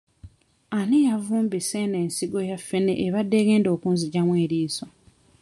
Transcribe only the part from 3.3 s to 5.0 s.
egenda okunzigyamu eriiso?